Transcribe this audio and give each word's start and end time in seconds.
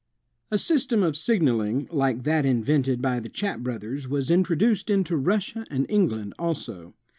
A 0.49 0.55
S}'stem 0.55 1.03
of 1.03 1.15
signaling 1.15 1.87
like 1.91 2.23
that 2.23 2.43
invented 2.43 3.03
by 3.03 3.19
the 3.19 3.29
Chappe 3.29 3.61
brothers 3.61 4.07
was 4.07 4.31
introduced 4.31 4.89
into 4.89 5.15
Russia 5.15 5.63
and 5.69 5.85
England 5.91 6.33
also. 6.39 6.95